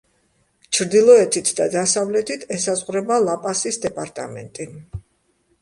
[0.77, 4.69] ჩრდილოეთით და დასავლეთით ესაზღვრება ლა-პასის დეპარტამენტი.